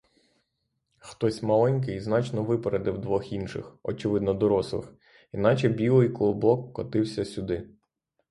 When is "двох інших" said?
2.97-3.75